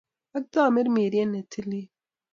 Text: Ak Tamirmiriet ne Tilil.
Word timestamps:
Ak 0.37 0.45
Tamirmiriet 0.53 1.29
ne 1.31 1.41
Tilil. 1.51 1.87